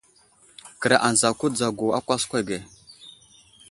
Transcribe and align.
Kəra 0.81 0.97
anzako 1.07 1.45
dzagu 1.57 1.87
a 1.97 1.99
kwaskwa 2.05 2.39
ge. 2.47 2.57